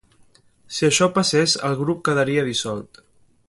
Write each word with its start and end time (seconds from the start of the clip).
Si 0.77 0.87
això 0.87 1.09
passés, 1.17 1.53
el 1.69 1.77
grup 1.83 2.03
quedaria 2.09 2.47
dissolt. 2.51 3.03